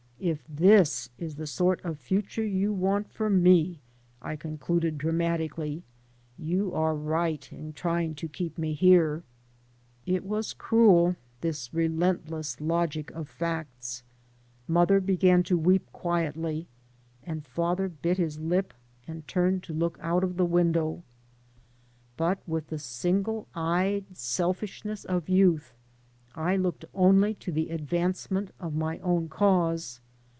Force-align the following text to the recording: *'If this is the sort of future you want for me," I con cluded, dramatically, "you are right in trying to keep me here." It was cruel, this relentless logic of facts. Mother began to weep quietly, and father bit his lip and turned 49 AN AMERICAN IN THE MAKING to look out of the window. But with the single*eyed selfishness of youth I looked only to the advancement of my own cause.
*'If 0.23 0.45
this 0.47 1.09
is 1.17 1.37
the 1.37 1.47
sort 1.47 1.81
of 1.83 1.97
future 1.97 2.45
you 2.45 2.71
want 2.73 3.09
for 3.11 3.27
me," 3.27 3.81
I 4.21 4.35
con 4.35 4.59
cluded, 4.59 4.99
dramatically, 4.99 5.81
"you 6.37 6.71
are 6.75 6.93
right 6.95 7.51
in 7.51 7.73
trying 7.73 8.13
to 8.13 8.27
keep 8.27 8.55
me 8.55 8.73
here." 8.75 9.23
It 10.05 10.23
was 10.23 10.53
cruel, 10.53 11.15
this 11.39 11.73
relentless 11.73 12.61
logic 12.61 13.09
of 13.15 13.27
facts. 13.29 14.03
Mother 14.67 14.99
began 14.99 15.41
to 15.41 15.57
weep 15.57 15.91
quietly, 15.91 16.67
and 17.23 17.43
father 17.43 17.89
bit 17.89 18.17
his 18.19 18.37
lip 18.39 18.75
and 19.07 19.27
turned 19.27 19.65
49 19.65 19.69
AN 19.69 19.71
AMERICAN 19.71 19.71
IN 19.71 19.73
THE 19.73 19.73
MAKING 19.73 19.79
to 19.79 19.85
look 19.85 20.05
out 20.05 20.23
of 20.23 20.37
the 20.37 20.45
window. 20.53 21.03
But 22.15 22.47
with 22.47 22.67
the 22.67 22.77
single*eyed 22.77 24.15
selfishness 24.15 25.03
of 25.03 25.29
youth 25.29 25.73
I 26.35 26.57
looked 26.57 26.85
only 26.93 27.33
to 27.33 27.51
the 27.51 27.69
advancement 27.69 28.51
of 28.59 28.75
my 28.75 28.99
own 28.99 29.27
cause. 29.27 29.99